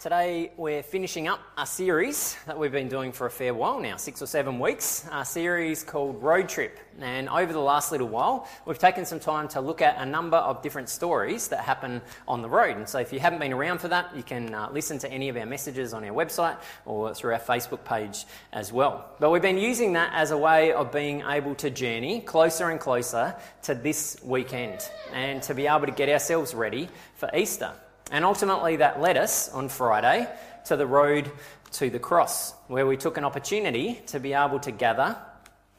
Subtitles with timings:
[0.00, 3.96] Today, we're finishing up a series that we've been doing for a fair while now,
[3.96, 6.78] six or seven weeks, a series called Road Trip.
[7.00, 10.36] And over the last little while, we've taken some time to look at a number
[10.36, 12.76] of different stories that happen on the road.
[12.76, 15.30] And so, if you haven't been around for that, you can uh, listen to any
[15.30, 19.16] of our messages on our website or through our Facebook page as well.
[19.18, 22.78] But we've been using that as a way of being able to journey closer and
[22.78, 27.72] closer to this weekend and to be able to get ourselves ready for Easter.
[28.10, 30.28] And ultimately, that led us on Friday
[30.66, 31.30] to the road
[31.72, 35.16] to the cross, where we took an opportunity to be able to gather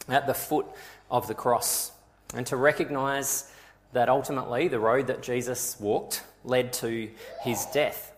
[0.08, 0.66] at the foot
[1.10, 1.92] of the cross
[2.36, 3.52] and to recognize
[3.94, 7.10] that ultimately the road that Jesus walked led to
[7.44, 8.14] his death.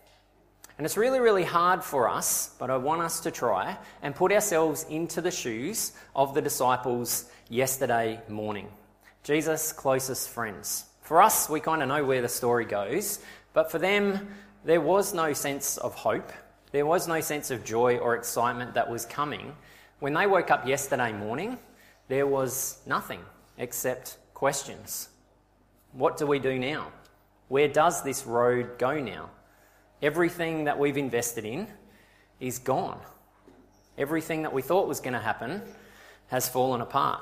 [0.77, 4.31] And it's really, really hard for us, but I want us to try and put
[4.31, 8.67] ourselves into the shoes of the disciples yesterday morning.
[9.23, 10.85] Jesus' closest friends.
[11.03, 13.19] For us, we kind of know where the story goes,
[13.53, 14.27] but for them,
[14.63, 16.31] there was no sense of hope.
[16.71, 19.55] There was no sense of joy or excitement that was coming.
[19.99, 21.57] When they woke up yesterday morning,
[22.07, 23.21] there was nothing
[23.57, 25.09] except questions.
[25.93, 26.91] What do we do now?
[27.49, 29.29] Where does this road go now?
[30.01, 31.67] Everything that we've invested in
[32.39, 32.99] is gone.
[33.97, 35.61] Everything that we thought was going to happen
[36.27, 37.21] has fallen apart.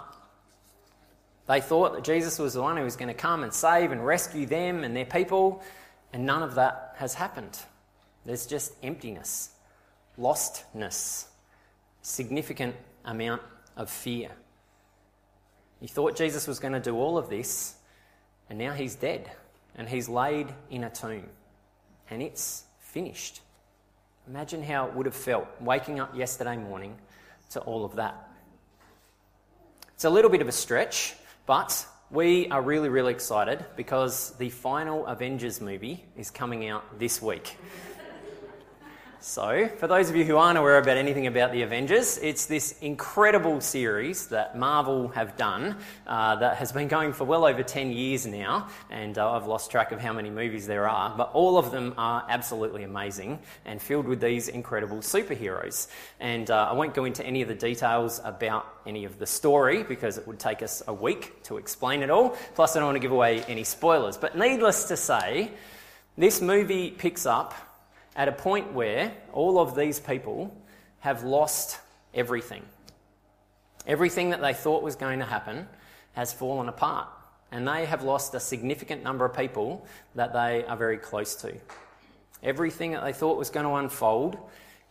[1.48, 4.06] They thought that Jesus was the one who was going to come and save and
[4.06, 5.64] rescue them and their people,
[6.14, 7.60] and none of that has happened.
[8.26, 9.52] There's just emptiness,
[10.18, 11.26] lostness,
[12.02, 13.42] significant amount
[13.76, 14.30] of fear.
[15.82, 17.76] You thought Jesus was going to do all of this,
[18.50, 19.32] and now he's dead,
[19.76, 21.26] and he's laid in a tomb,
[22.10, 23.42] and it's finished.
[24.28, 26.96] Imagine how it would have felt waking up yesterday morning
[27.52, 28.30] to all of that.
[29.94, 31.16] It's a little bit of a stretch,
[31.46, 37.22] but we are really, really excited because the final Avengers movie is coming out this
[37.22, 37.56] week.
[39.22, 42.80] So, for those of you who aren't aware about anything about the Avengers, it's this
[42.80, 45.76] incredible series that Marvel have done
[46.08, 49.72] uh, that has been going for well over 10 years now, and uh, I've lost
[49.72, 53.82] track of how many movies there are, but all of them are absolutely amazing and
[53.82, 55.90] filled with these incredible superheroes.
[56.22, 59.84] And uh, I won't go into any of the details about any of the story
[59.84, 62.96] because it would take us a week to explain it all, plus, I don't want
[62.96, 64.16] to give away any spoilers.
[64.16, 65.52] But needless to say,
[66.18, 67.54] this movie picks up
[68.20, 70.54] at a point where all of these people
[71.00, 71.80] have lost
[72.14, 72.62] everything.
[73.88, 75.66] Everything that they thought was going to happen
[76.12, 77.08] has fallen apart,
[77.50, 81.56] and they have lost a significant number of people that they are very close to.
[82.44, 84.38] Everything that they thought was going to unfold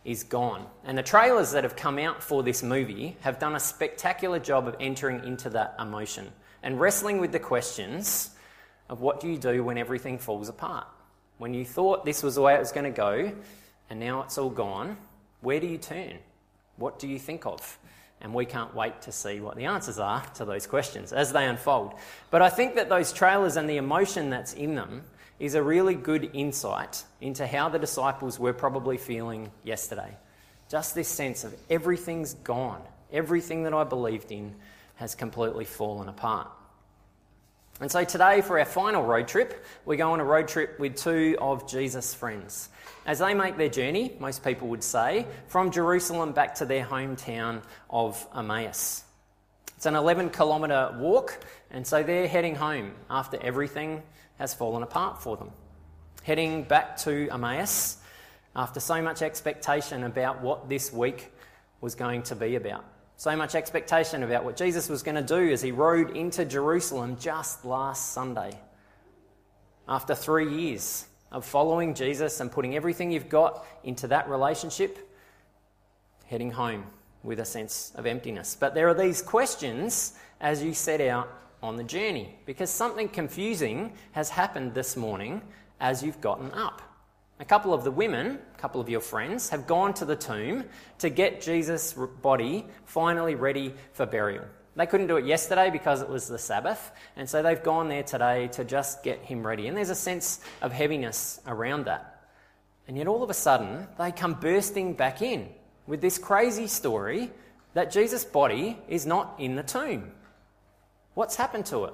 [0.03, 0.65] is gone.
[0.83, 4.67] And the trailers that have come out for this movie have done a spectacular job
[4.67, 6.31] of entering into that emotion
[6.63, 8.31] and wrestling with the questions
[8.89, 10.87] of what do you do when everything falls apart?
[11.39, 13.31] When you thought this was the way it was going to go,
[13.89, 14.97] and now it's all gone,
[15.39, 16.19] where do you turn?
[16.75, 17.79] What do you think of?
[18.19, 21.45] And we can't wait to see what the answers are to those questions as they
[21.45, 21.93] unfold.
[22.29, 25.03] But I think that those trailers and the emotion that's in them
[25.39, 30.17] is a really good insight into how the disciples were probably feeling yesterday.
[30.69, 32.81] Just this sense of everything's gone,
[33.13, 34.55] everything that I believed in
[34.95, 36.49] has completely fallen apart.
[37.81, 40.97] And so today, for our final road trip, we go on a road trip with
[40.97, 42.67] two of Jesus' friends.
[43.05, 47.61] As they make their journey, most people would say, from Jerusalem back to their hometown
[47.89, 49.05] of Emmaus.
[49.77, 51.39] It's an 11 kilometre walk,
[51.71, 54.03] and so they're heading home after everything
[54.39, 55.51] has fallen apart for them.
[56.23, 57.97] Heading back to Emmaus
[58.57, 61.31] after so much expectation about what this week
[61.79, 62.83] was going to be about.
[63.19, 67.17] So much expectation about what Jesus was going to do as he rode into Jerusalem
[67.19, 68.57] just last Sunday.
[69.89, 74.97] After three years of following Jesus and putting everything you've got into that relationship,
[76.27, 76.85] heading home
[77.21, 78.55] with a sense of emptiness.
[78.57, 81.27] But there are these questions as you set out
[81.61, 85.41] on the journey because something confusing has happened this morning
[85.81, 86.81] as you've gotten up.
[87.41, 90.65] A couple of the women, a couple of your friends, have gone to the tomb
[90.97, 94.43] to get Jesus' body finally ready for burial.
[94.75, 98.03] They couldn't do it yesterday because it was the Sabbath, and so they've gone there
[98.03, 99.67] today to just get him ready.
[99.67, 102.23] And there's a sense of heaviness around that.
[102.87, 105.47] And yet, all of a sudden, they come bursting back in
[105.87, 107.31] with this crazy story
[107.73, 110.11] that Jesus' body is not in the tomb.
[111.13, 111.93] What's happened to it?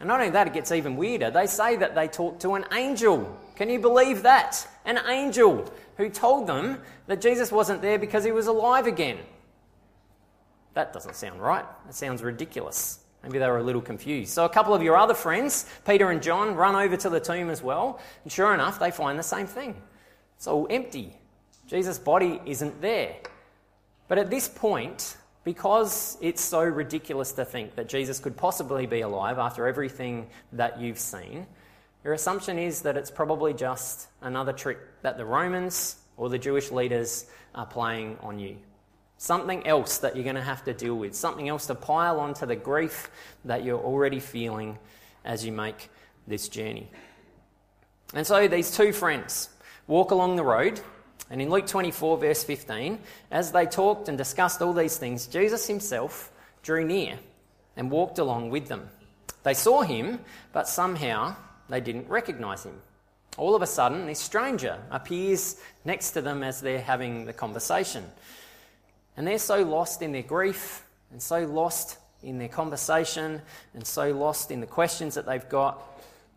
[0.00, 1.30] And not only that, it gets even weirder.
[1.30, 3.38] They say that they talked to an angel.
[3.54, 4.66] Can you believe that?
[4.86, 9.18] An angel who told them that Jesus wasn't there because he was alive again.
[10.72, 11.66] That doesn't sound right.
[11.84, 13.00] That sounds ridiculous.
[13.22, 14.32] Maybe they were a little confused.
[14.32, 17.50] So, a couple of your other friends, Peter and John, run over to the tomb
[17.50, 18.00] as well.
[18.24, 19.76] And sure enough, they find the same thing.
[20.36, 21.14] It's all empty.
[21.66, 23.16] Jesus' body isn't there.
[24.08, 29.00] But at this point, because it's so ridiculous to think that Jesus could possibly be
[29.00, 31.46] alive after everything that you've seen,
[32.04, 36.70] your assumption is that it's probably just another trick that the Romans or the Jewish
[36.70, 38.56] leaders are playing on you.
[39.18, 42.46] Something else that you're going to have to deal with, something else to pile onto
[42.46, 43.10] the grief
[43.44, 44.78] that you're already feeling
[45.24, 45.90] as you make
[46.26, 46.90] this journey.
[48.14, 49.50] And so these two friends
[49.86, 50.80] walk along the road,
[51.30, 52.98] and in Luke 24, verse 15,
[53.30, 56.32] as they talked and discussed all these things, Jesus himself
[56.62, 57.18] drew near
[57.76, 58.88] and walked along with them.
[59.44, 60.18] They saw him,
[60.52, 61.36] but somehow
[61.68, 62.74] they didn't recognize him.
[63.36, 68.04] All of a sudden, this stranger appears next to them as they're having the conversation.
[69.16, 73.40] And they're so lost in their grief and so lost in their conversation
[73.74, 75.80] and so lost in the questions that they've got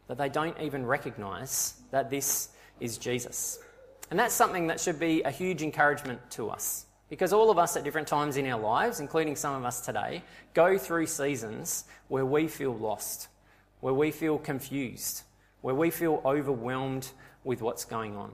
[0.08, 2.50] that they don't even recognize that this
[2.80, 3.58] is Jesus.
[4.10, 6.86] And that's something that should be a huge encouragement to us.
[7.10, 10.24] Because all of us at different times in our lives, including some of us today,
[10.54, 13.28] go through seasons where we feel lost
[13.84, 15.24] where we feel confused,
[15.60, 17.06] where we feel overwhelmed
[17.44, 18.32] with what's going on.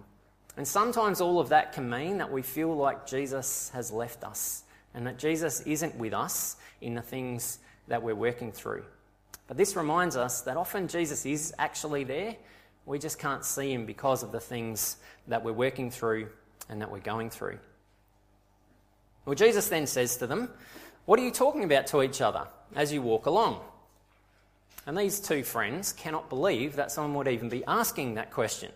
[0.57, 4.62] And sometimes all of that can mean that we feel like Jesus has left us
[4.94, 7.57] and that Jesus isn't with us in the things
[7.88, 8.83] that we're working through.
[9.48, 12.36] But this reminds us that often Jesus is actually there.
[12.85, 14.97] We just can't see him because of the things
[15.27, 16.29] that we're working through
[16.69, 17.59] and that we're going through.
[19.25, 20.49] Well, Jesus then says to them,
[21.05, 23.61] What are you talking about to each other as you walk along?
[24.85, 28.71] And these two friends cannot believe that someone would even be asking that question.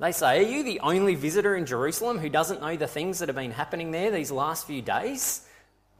[0.00, 3.28] They say, Are you the only visitor in Jerusalem who doesn't know the things that
[3.28, 5.46] have been happening there these last few days?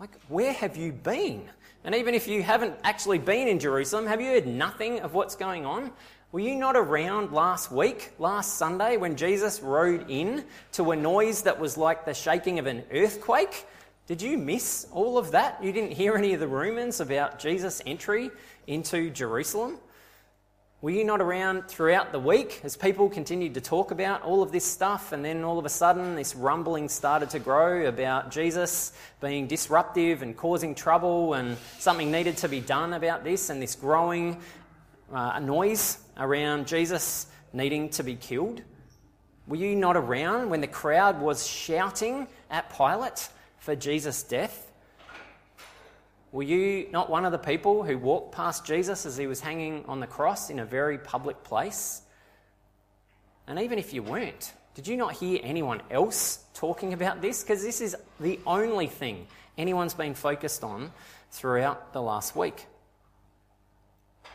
[0.00, 1.48] Like, where have you been?
[1.84, 5.36] And even if you haven't actually been in Jerusalem, have you heard nothing of what's
[5.36, 5.92] going on?
[6.34, 11.42] Were you not around last week, last Sunday, when Jesus rode in to a noise
[11.42, 13.64] that was like the shaking of an earthquake?
[14.08, 15.62] Did you miss all of that?
[15.62, 18.32] You didn't hear any of the rumours about Jesus' entry
[18.66, 19.78] into Jerusalem?
[20.82, 24.50] Were you not around throughout the week as people continued to talk about all of
[24.50, 25.12] this stuff?
[25.12, 30.20] And then all of a sudden, this rumbling started to grow about Jesus being disruptive
[30.20, 34.42] and causing trouble, and something needed to be done about this, and this growing
[35.12, 38.62] uh, noise around Jesus needing to be killed?
[39.46, 43.28] Were you not around when the crowd was shouting at Pilate
[43.58, 44.72] for Jesus' death?
[46.32, 49.84] Were you not one of the people who walked past Jesus as he was hanging
[49.86, 52.02] on the cross in a very public place?
[53.46, 57.42] And even if you weren't, did you not hear anyone else talking about this?
[57.42, 60.90] Because this is the only thing anyone's been focused on
[61.30, 62.66] throughout the last week.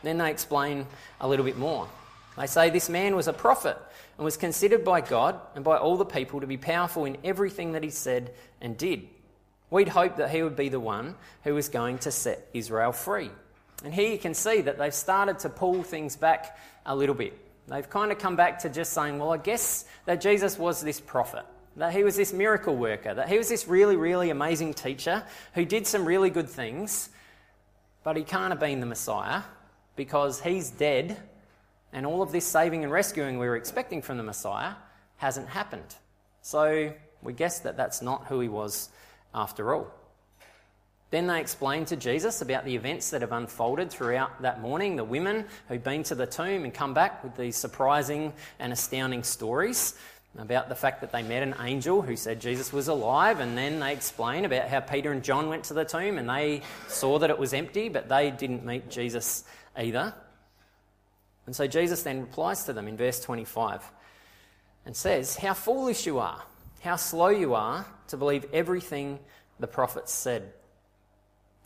[0.04, 0.86] Then they explain
[1.20, 1.88] a little bit more.
[2.38, 3.78] They say this man was a prophet
[4.18, 7.74] and was considered by God and by all the people to be powerful in everything
[7.74, 9.08] that he said and did.
[9.70, 13.30] We'd hoped that he would be the one who was going to set Israel free.
[13.84, 17.38] And here you can see that they've started to pull things back a little bit.
[17.68, 21.00] They've kind of come back to just saying, well, I guess that Jesus was this
[21.00, 25.24] prophet, that he was this miracle worker, that he was this really, really amazing teacher
[25.54, 27.10] who did some really good things,
[28.04, 29.44] but he can't have been the Messiah
[30.00, 31.18] because he's dead
[31.92, 34.72] and all of this saving and rescuing we were expecting from the Messiah
[35.18, 35.94] hasn't happened.
[36.42, 38.88] So we guess that that's not who he was
[39.36, 39.94] after all.
[41.10, 45.04] Then they explain to Jesus about the events that have unfolded throughout that morning, the
[45.04, 49.96] women who'd been to the tomb and come back with these surprising and astounding stories
[50.38, 53.82] about the fact that they met an angel who said Jesus was alive, and then
[53.82, 57.30] they explain about how Peter and John went to the tomb and they saw that
[57.30, 59.44] it was empty, but they didn't meet Jesus
[59.78, 60.14] either.
[61.46, 63.84] And so Jesus then replies to them in verse 25
[64.86, 66.44] and says, How foolish you are!
[66.82, 69.20] how slow you are to believe everything
[69.60, 70.54] the prophets said.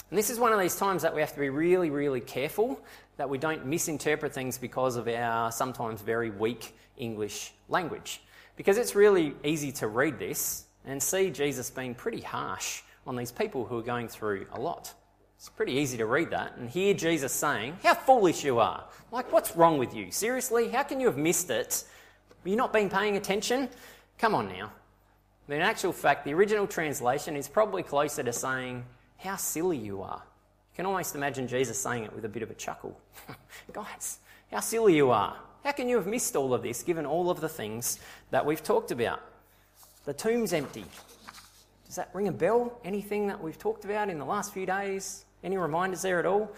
[0.10, 2.80] And this is one of these times that we have to be really, really careful
[3.18, 8.22] that we don't misinterpret things because of our sometimes very weak English language.
[8.56, 13.32] Because it's really easy to read this and see Jesus being pretty harsh on these
[13.32, 14.94] people who are going through a lot.
[15.44, 18.86] It's pretty easy to read that and hear Jesus saying, How foolish you are!
[19.12, 20.10] Like, what's wrong with you?
[20.10, 20.70] Seriously?
[20.70, 21.84] How can you have missed it?
[22.46, 23.68] You're not been paying attention?
[24.18, 24.72] Come on now.
[25.46, 28.86] But in actual fact, the original translation is probably closer to saying,
[29.18, 30.22] How silly you are.
[30.24, 32.98] You can almost imagine Jesus saying it with a bit of a chuckle.
[33.74, 34.20] Guys,
[34.50, 35.36] how silly you are.
[35.66, 38.00] How can you have missed all of this given all of the things
[38.32, 39.22] that we've talked about?
[40.06, 40.86] The tomb's empty.
[41.86, 42.80] Does that ring a bell?
[42.86, 45.26] Anything that we've talked about in the last few days?
[45.44, 46.52] Any reminders there at all?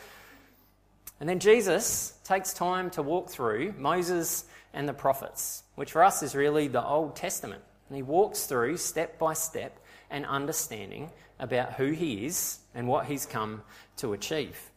[1.19, 6.21] And then Jesus takes time to walk through Moses and the prophets, which for us
[6.21, 7.63] is really the Old Testament.
[7.89, 13.05] And he walks through step by step an understanding about who he is and what
[13.05, 13.61] he's come
[13.97, 14.71] to achieve.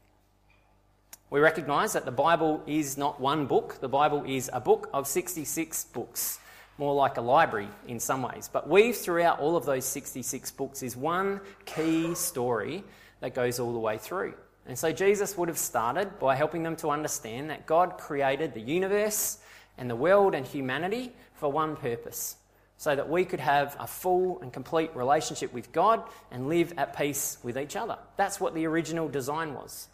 [1.31, 5.07] We recognise that the Bible is not one book, the Bible is a book of
[5.07, 6.39] 66 books,
[6.79, 8.49] more like a library in some ways.
[8.51, 12.83] But weaved throughout all of those 66 books is one key story
[13.21, 14.35] that goes all the way through.
[14.67, 18.61] And so Jesus would have started by helping them to understand that God created the
[18.61, 19.39] universe
[19.79, 22.37] and the world and humanity for one purpose
[22.77, 26.97] so that we could have a full and complete relationship with God and live at
[26.97, 27.99] peace with each other.
[28.17, 29.89] That's what the original design was.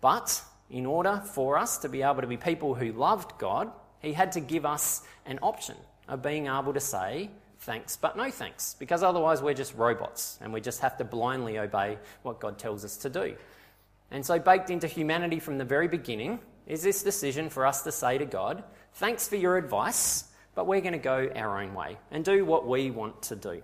[0.00, 4.14] But in order for us to be able to be people who loved God, He
[4.14, 5.76] had to give us an option
[6.08, 10.52] of being able to say thanks but no thanks, because otherwise we're just robots and
[10.52, 13.36] we just have to blindly obey what God tells us to do.
[14.10, 17.92] And so, baked into humanity from the very beginning is this decision for us to
[17.92, 20.24] say to God, Thanks for your advice,
[20.54, 23.62] but we're going to go our own way and do what we want to do.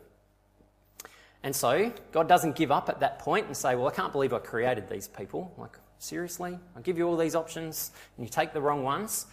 [1.43, 4.33] And so, God doesn't give up at that point and say, Well, I can't believe
[4.33, 5.53] I created these people.
[5.57, 6.59] Like, seriously?
[6.77, 9.27] I give you all these options and you take the wrong ones.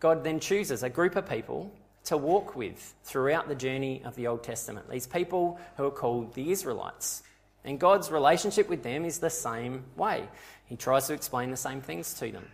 [0.00, 1.72] God then chooses a group of people
[2.08, 4.90] to walk with throughout the journey of the Old Testament.
[4.90, 7.22] These people who are called the Israelites.
[7.64, 10.26] And God's relationship with them is the same way.
[10.64, 12.46] He tries to explain the same things to them.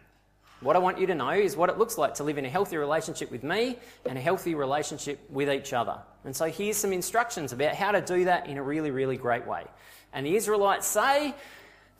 [0.60, 2.48] What I want you to know is what it looks like to live in a
[2.48, 6.00] healthy relationship with me and a healthy relationship with each other.
[6.24, 9.46] And so here's some instructions about how to do that in a really, really great
[9.46, 9.64] way.
[10.12, 11.32] And the Israelites say,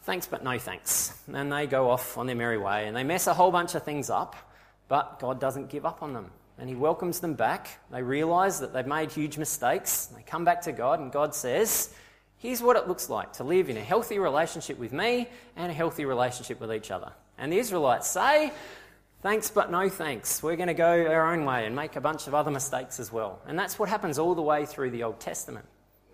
[0.02, 1.16] thanks but no thanks.
[1.32, 3.84] And they go off on their merry way and they mess a whole bunch of
[3.84, 4.34] things up,
[4.88, 6.32] but God doesn't give up on them.
[6.58, 7.80] And He welcomes them back.
[7.90, 10.06] They realize that they've made huge mistakes.
[10.06, 11.94] They come back to God, and God says,
[12.38, 15.74] Here's what it looks like to live in a healthy relationship with me and a
[15.74, 17.12] healthy relationship with each other.
[17.38, 18.52] And the Israelites say,
[19.22, 20.42] Thanks, but no thanks.
[20.42, 23.10] We're going to go our own way and make a bunch of other mistakes as
[23.10, 23.40] well.
[23.46, 25.64] And that's what happens all the way through the Old Testament.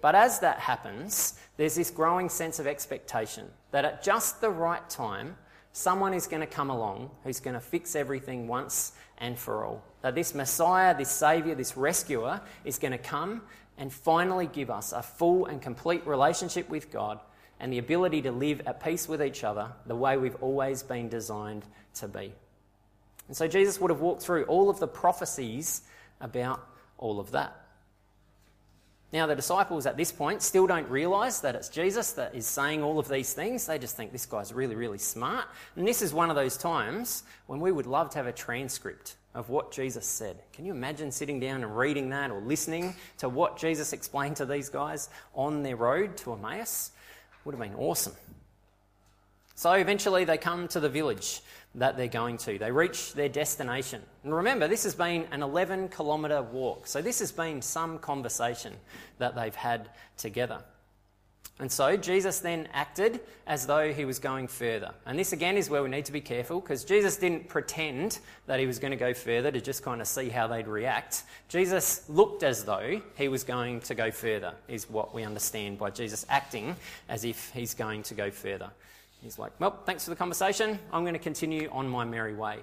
[0.00, 4.88] But as that happens, there's this growing sense of expectation that at just the right
[4.88, 5.36] time,
[5.72, 9.82] someone is going to come along who's going to fix everything once and for all.
[10.02, 13.42] That this Messiah, this Saviour, this rescuer is going to come
[13.78, 17.20] and finally give us a full and complete relationship with God
[17.60, 21.08] and the ability to live at peace with each other the way we've always been
[21.08, 22.32] designed to be.
[23.28, 25.82] And so Jesus would have walked through all of the prophecies
[26.20, 26.66] about
[26.98, 27.59] all of that.
[29.12, 32.82] Now, the disciples at this point still don't realize that it's Jesus that is saying
[32.82, 33.66] all of these things.
[33.66, 35.46] They just think this guy's really, really smart.
[35.74, 39.16] And this is one of those times when we would love to have a transcript
[39.34, 40.42] of what Jesus said.
[40.52, 44.46] Can you imagine sitting down and reading that or listening to what Jesus explained to
[44.46, 46.92] these guys on their road to Emmaus?
[47.44, 48.14] Would have been awesome.
[49.60, 51.42] So eventually they come to the village
[51.74, 52.58] that they're going to.
[52.58, 54.00] They reach their destination.
[54.24, 56.86] And remember, this has been an 11 kilometre walk.
[56.86, 58.72] So this has been some conversation
[59.18, 60.62] that they've had together.
[61.58, 64.94] And so Jesus then acted as though he was going further.
[65.04, 68.60] And this again is where we need to be careful because Jesus didn't pretend that
[68.60, 71.24] he was going to go further to just kind of see how they'd react.
[71.50, 75.90] Jesus looked as though he was going to go further, is what we understand by
[75.90, 76.76] Jesus acting
[77.10, 78.70] as if he's going to go further.
[79.22, 80.78] He's like, Well, thanks for the conversation.
[80.92, 82.58] I'm going to continue on my merry way.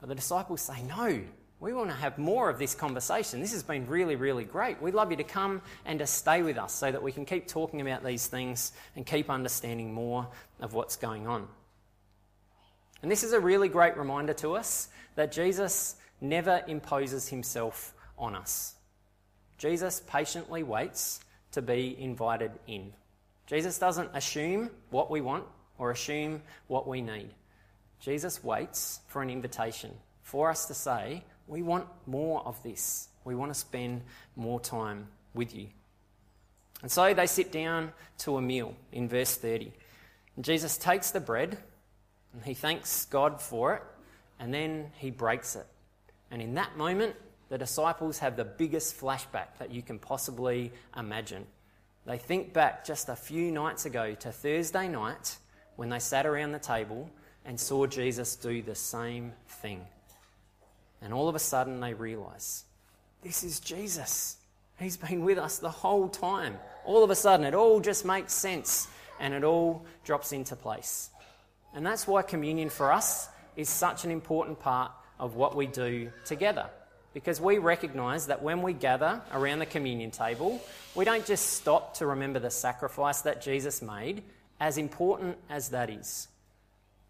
[0.00, 1.22] But the disciples say, No,
[1.60, 3.40] we want to have more of this conversation.
[3.40, 4.82] This has been really, really great.
[4.82, 7.46] We'd love you to come and to stay with us so that we can keep
[7.46, 10.26] talking about these things and keep understanding more
[10.60, 11.46] of what's going on.
[13.02, 18.34] And this is a really great reminder to us that Jesus never imposes himself on
[18.34, 18.74] us.
[19.58, 21.20] Jesus patiently waits
[21.52, 22.92] to be invited in.
[23.46, 25.44] Jesus doesn't assume what we want
[25.82, 27.28] or assume what we need.
[27.98, 29.90] Jesus waits for an invitation
[30.22, 33.08] for us to say, We want more of this.
[33.24, 34.02] We want to spend
[34.36, 35.66] more time with you.
[36.82, 39.72] And so they sit down to a meal in verse 30.
[40.36, 41.58] And Jesus takes the bread
[42.32, 43.82] and he thanks God for it,
[44.38, 45.66] and then he breaks it.
[46.30, 47.16] And in that moment,
[47.48, 51.44] the disciples have the biggest flashback that you can possibly imagine.
[52.06, 55.36] They think back just a few nights ago to Thursday night
[55.76, 57.10] when they sat around the table
[57.44, 59.84] and saw Jesus do the same thing.
[61.00, 62.64] And all of a sudden they realize
[63.22, 64.36] this is Jesus.
[64.78, 66.58] He's been with us the whole time.
[66.84, 68.88] All of a sudden it all just makes sense
[69.20, 71.10] and it all drops into place.
[71.74, 76.10] And that's why communion for us is such an important part of what we do
[76.24, 76.66] together.
[77.14, 80.60] Because we recognize that when we gather around the communion table,
[80.94, 84.22] we don't just stop to remember the sacrifice that Jesus made,
[84.62, 86.28] as important as that is,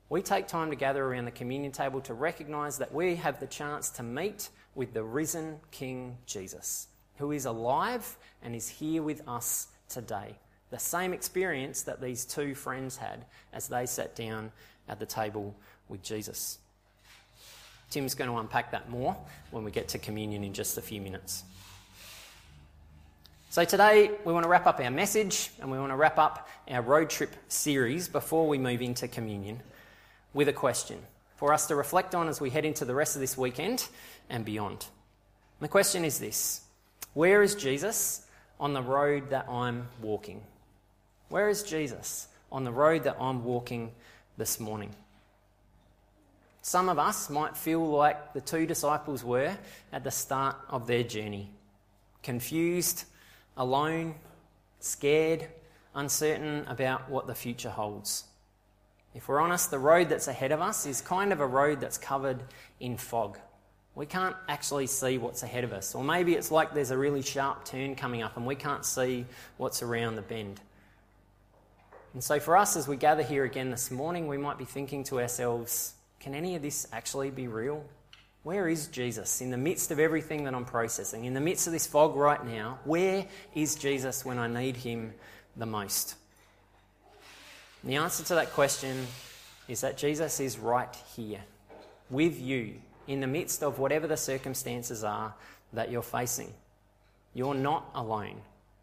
[0.08, 3.46] we take time to gather around the communion table to recognize that we have the
[3.46, 6.88] chance to meet with the risen King Jesus.
[7.18, 10.34] who is alive and is here with us today.
[10.70, 14.50] The same experience that these two friends had as they sat down
[14.88, 15.54] at the table
[15.88, 16.58] with Jesus.
[17.90, 19.14] Tim's going to unpack that more
[19.50, 21.44] when we get to communion in just a few minutes.
[23.52, 26.48] So, today we want to wrap up our message and we want to wrap up
[26.70, 29.60] our road trip series before we move into communion
[30.32, 30.98] with a question
[31.36, 33.88] for us to reflect on as we head into the rest of this weekend
[34.30, 34.86] and beyond.
[35.60, 36.62] And the question is this
[37.12, 38.26] Where is Jesus
[38.58, 40.40] on the road that I'm walking?
[41.28, 43.92] Where is Jesus on the road that I'm walking
[44.38, 44.94] this morning?
[46.62, 49.54] Some of us might feel like the two disciples were
[49.92, 51.50] at the start of their journey
[52.22, 53.04] confused
[53.56, 54.14] alone,
[54.80, 55.46] scared,
[55.94, 58.24] uncertain about what the future holds.
[59.14, 61.98] If we're honest, the road that's ahead of us is kind of a road that's
[61.98, 62.42] covered
[62.80, 63.38] in fog.
[63.94, 65.94] We can't actually see what's ahead of us.
[65.94, 69.26] Or maybe it's like there's a really sharp turn coming up and we can't see
[69.58, 70.60] what's around the bend.
[72.14, 75.04] And so, for us, as we gather here again this morning, we might be thinking
[75.04, 77.84] to ourselves, can any of this actually be real?
[78.42, 81.26] Where is Jesus in the midst of everything that I'm processing?
[81.26, 85.14] In the midst of this fog right now, where is Jesus when I need him
[85.56, 86.16] the most?
[87.82, 89.06] And the answer to that question
[89.68, 91.40] is that Jesus is right here
[92.10, 92.74] with you
[93.06, 95.34] in the midst of whatever the circumstances are
[95.72, 96.52] that you're facing.
[97.34, 98.40] You're not alone.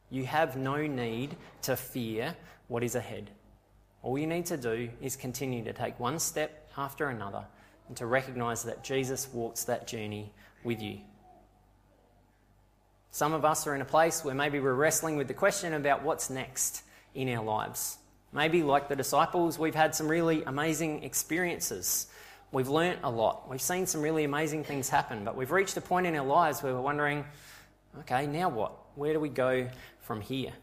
[0.09, 2.35] You have no need to fear
[2.67, 3.29] what is ahead.
[4.03, 7.45] All you need to do is continue to take one step after another
[7.89, 10.31] and to recognize that Jesus walks that journey
[10.63, 10.99] with you.
[13.11, 16.03] Some of us are in a place where maybe we're wrestling with the question about
[16.03, 16.83] what's next
[17.15, 17.97] in our lives.
[18.31, 22.07] Maybe, like the disciples, we've had some really amazing experiences.
[22.51, 23.49] We've learnt a lot.
[23.49, 26.61] We've seen some really amazing things happen, but we've reached a point in our lives
[26.61, 27.25] where we're wondering
[28.01, 28.73] okay, now what?
[28.95, 29.67] Where do we go
[30.01, 30.53] from here?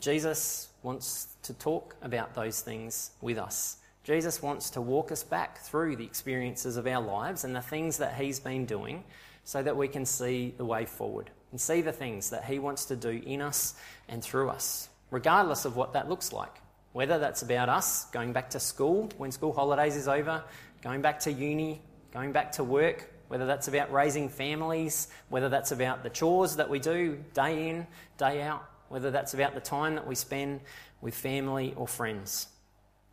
[0.00, 3.76] Jesus wants to talk about those things with us.
[4.04, 7.96] Jesus wants to walk us back through the experiences of our lives and the things
[7.98, 9.02] that He's been doing
[9.44, 12.84] so that we can see the way forward and see the things that He wants
[12.86, 13.74] to do in us
[14.08, 16.54] and through us, regardless of what that looks like.
[16.92, 20.44] Whether that's about us going back to school when school holidays is over,
[20.82, 21.80] going back to uni,
[22.12, 26.68] going back to work, whether that's about raising families, whether that's about the chores that
[26.68, 27.86] we do day in,
[28.18, 30.60] day out, whether that's about the time that we spend
[31.00, 32.48] with family or friends.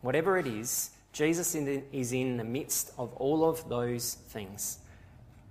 [0.02, 4.80] Whatever it is, Jesus is in the midst of all of those things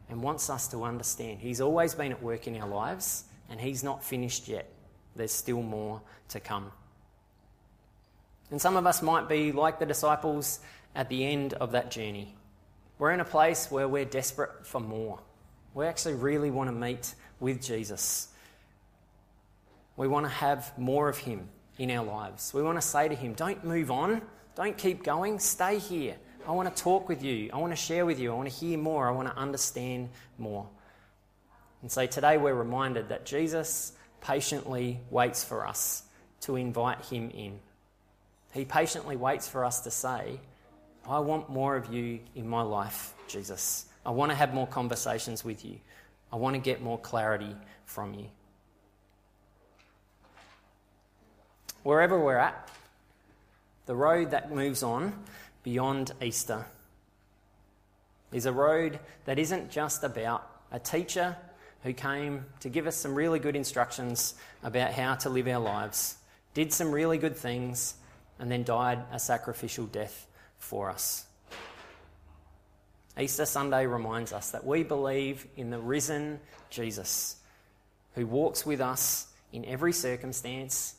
[0.09, 1.41] and wants us to understand.
[1.41, 4.71] He's always been at work in our lives and He's not finished yet.
[5.15, 6.73] There's still more to come.
[8.51, 10.61] And some of us might be like the disciples
[10.95, 12.35] at the end of that journey.
[12.99, 15.21] We're in a place where we're desperate for more.
[15.75, 18.29] We actually really want to meet with Jesus.
[19.97, 22.53] We want to have more of Him in our lives.
[22.53, 24.23] We want to say to Him, Don't move on.
[24.61, 26.17] Don't keep going, stay here.
[26.47, 27.49] I want to talk with you.
[27.51, 28.31] I want to share with you.
[28.31, 29.09] I want to hear more.
[29.09, 30.67] I want to understand more.
[31.81, 36.03] And so today we're reminded that Jesus patiently waits for us
[36.43, 37.59] to invite him in.
[38.53, 40.39] He patiently waits for us to say,
[41.09, 43.87] I want more of you in my life, Jesus.
[44.05, 45.79] I want to have more conversations with you.
[46.31, 48.27] I want to get more clarity from you.
[51.83, 52.69] Wherever we're at,
[53.91, 55.13] the road that moves on
[55.65, 56.65] beyond Easter
[58.33, 61.37] is a road that isn't just about a teacher
[61.83, 66.19] who came to give us some really good instructions about how to live our lives,
[66.55, 67.97] did some really good things,
[68.39, 70.29] and then died a sacrificial death
[70.61, 71.25] for us.
[73.19, 76.39] Easter Sunday reminds us that we believe in the risen
[76.71, 77.39] Jesus
[78.15, 80.95] who walks with us in every circumstance,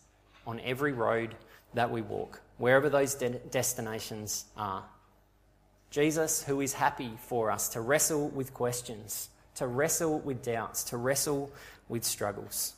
[0.45, 1.35] on every road
[1.73, 4.83] that we walk wherever those de- destinations are.
[5.89, 10.97] Jesus, who is happy for us to wrestle with questions, to wrestle with doubts, to
[10.97, 11.51] wrestle
[11.89, 12.75] with struggles.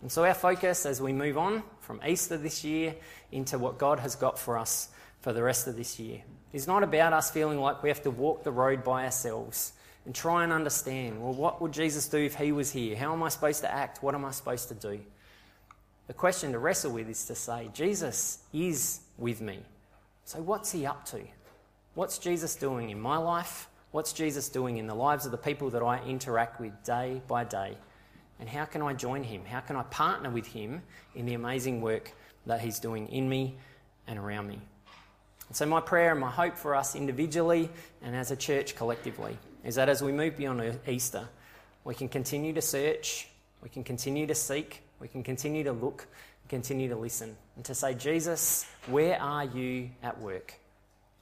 [0.00, 2.94] And so, our focus as we move on from Easter this year
[3.30, 4.88] into what God has got for us
[5.20, 8.10] for the rest of this year is not about us feeling like we have to
[8.10, 9.74] walk the road by ourselves
[10.06, 12.96] and try and understand well, what would Jesus do if he was here?
[12.96, 14.02] How am I supposed to act?
[14.02, 15.00] What am I supposed to do?
[16.06, 19.58] The question to wrestle with is to say, Jesus is with me.
[20.24, 21.20] So, what's he up to?
[21.94, 23.68] What's Jesus doing in my life?
[23.90, 27.44] What's Jesus doing in the lives of the people that I interact with day by
[27.44, 27.76] day?
[28.38, 29.44] And how can I join him?
[29.44, 30.82] How can I partner with him
[31.14, 32.12] in the amazing work
[32.44, 33.56] that he's doing in me
[34.06, 34.60] and around me?
[35.48, 37.70] And so, my prayer and my hope for us individually
[38.02, 41.28] and as a church collectively is that as we move beyond Easter,
[41.84, 43.28] We can continue to search,
[43.62, 46.06] we can continue to seek, we can continue to look,
[46.48, 50.54] continue to listen, and to say, Jesus, where are you at work?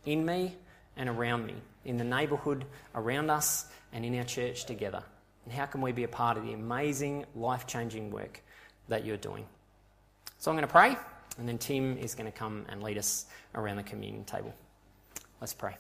[0.04, 0.56] In me
[0.96, 5.02] and around me, in the neighbourhood around us, and in our church together.
[5.44, 8.42] And how can we be a part of the amazing, life changing work
[8.88, 9.46] that you're doing?
[10.38, 10.96] So I'm going to pray,
[11.38, 14.52] and then Tim is going to come and lead us around the communion table.
[15.40, 15.76] Let's pray.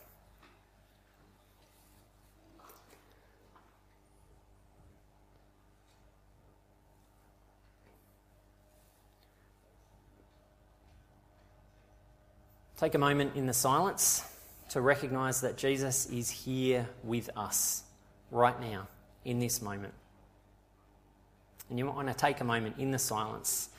[12.78, 14.24] Take a moment in the silence
[14.70, 17.84] to recognize that Jesus is here with us
[18.30, 18.88] right now,
[19.24, 19.94] in this moment.
[21.70, 23.70] And you might want to take a moment in the silence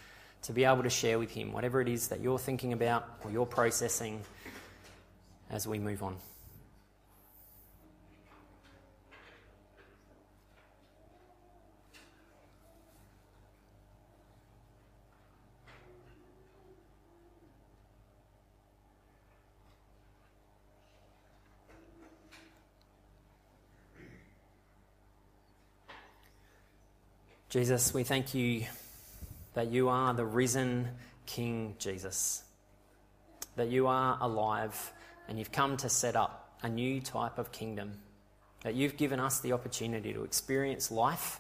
[0.44, 3.32] to be able to share with Him whatever it is that you're thinking about or
[3.32, 4.22] you're processing
[5.50, 6.16] as we move on.
[27.56, 28.66] Jesus, we thank you
[29.54, 30.90] that you are the risen
[31.26, 32.44] King Jesus,
[33.56, 34.92] that you are alive
[35.30, 37.94] and you've come to set up a new type of kingdom,
[38.64, 41.40] that you've given us the opportunity to experience life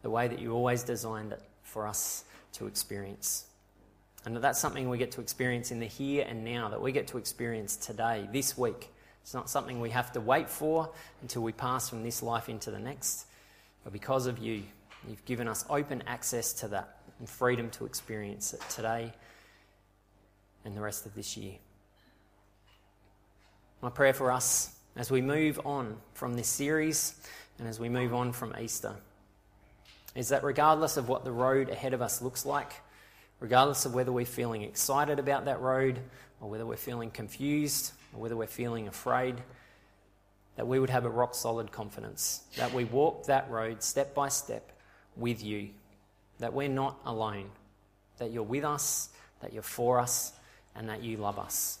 [0.00, 3.44] the way that you always designed it for us to experience.
[4.24, 6.90] And that that's something we get to experience in the here and now, that we
[6.90, 8.88] get to experience today, this week.
[9.20, 10.88] It's not something we have to wait for
[11.20, 13.26] until we pass from this life into the next,
[13.84, 14.62] but because of you,
[15.08, 19.12] You've given us open access to that and freedom to experience it today
[20.64, 21.54] and the rest of this year.
[23.82, 27.14] My prayer for us as we move on from this series
[27.58, 28.94] and as we move on from Easter
[30.14, 32.72] is that regardless of what the road ahead of us looks like,
[33.38, 36.00] regardless of whether we're feeling excited about that road
[36.40, 39.36] or whether we're feeling confused or whether we're feeling afraid,
[40.56, 44.28] that we would have a rock solid confidence that we walk that road step by
[44.28, 44.72] step
[45.20, 45.68] with you,
[46.38, 47.50] that we're not alone,
[48.18, 50.32] that you're with us, that you're for us,
[50.74, 51.78] and that you love us.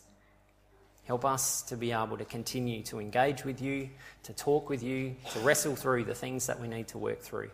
[1.04, 3.88] Help us to be able to continue to engage with you,
[4.22, 7.50] to talk with you, to wrestle through the things that we need to work through,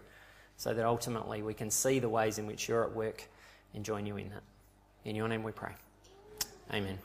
[0.57, 3.27] so that ultimately we can see the ways in which you're at work
[3.75, 4.43] and join you in that.
[5.05, 5.73] In your name we pray.
[6.73, 6.99] Amen.